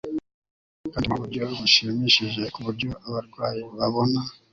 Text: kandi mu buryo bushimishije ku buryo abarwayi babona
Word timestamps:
kandi 0.91 1.05
mu 1.11 1.17
buryo 1.21 1.43
bushimishije 1.59 2.41
ku 2.53 2.59
buryo 2.65 2.89
abarwayi 3.07 3.61
babona 3.77 4.19